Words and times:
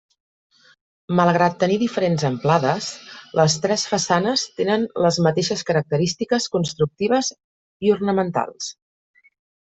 Malgrat 1.17 1.57
tenir 1.63 1.75
diferents 1.83 2.25
amplades, 2.29 2.87
les 3.41 3.57
tres 3.67 3.83
façanes 3.91 4.47
tenen 4.61 4.89
les 5.07 5.21
mateixes 5.27 5.63
característiques 5.69 6.49
constructives 6.57 7.31
i 7.91 7.95
ornamentals. 7.99 8.73